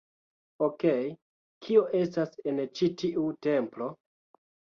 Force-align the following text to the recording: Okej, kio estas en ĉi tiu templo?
Okej, 0.67 1.03
kio 1.67 1.83
estas 1.99 2.33
en 2.53 2.63
ĉi 2.81 2.91
tiu 3.03 3.27
templo? 3.49 3.93